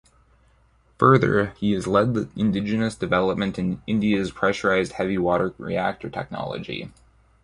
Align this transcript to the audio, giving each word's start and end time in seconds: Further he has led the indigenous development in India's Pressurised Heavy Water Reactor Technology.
Further 0.97 1.53
he 1.59 1.73
has 1.73 1.85
led 1.85 2.15
the 2.15 2.27
indigenous 2.35 2.95
development 2.95 3.59
in 3.59 3.83
India's 3.85 4.31
Pressurised 4.31 4.93
Heavy 4.93 5.19
Water 5.19 5.53
Reactor 5.59 6.09
Technology. 6.09 6.91